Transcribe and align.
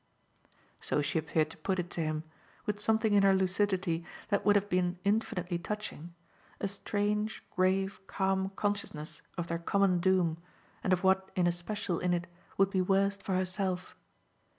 So 0.79 1.03
she 1.03 1.19
appeared 1.19 1.51
to 1.51 1.57
put 1.57 1.77
it 1.77 1.91
to 1.91 2.01
him, 2.01 2.23
with 2.65 2.79
something 2.79 3.13
in 3.13 3.21
her 3.21 3.35
lucidity 3.35 4.03
that 4.29 4.43
would 4.43 4.55
have 4.55 4.67
been 4.67 4.97
infinitely 5.03 5.59
touching; 5.59 6.15
a 6.59 6.67
strange 6.67 7.43
grave 7.55 8.01
calm 8.07 8.49
consciousness 8.55 9.21
of 9.37 9.45
their 9.45 9.59
common 9.59 9.99
doom 9.99 10.39
and 10.83 10.91
of 10.91 11.03
what 11.03 11.29
in 11.35 11.45
especial 11.45 11.99
in 11.99 12.15
it 12.15 12.25
would 12.57 12.71
be 12.71 12.81
worst 12.81 13.21
for 13.21 13.35
herself. 13.35 13.95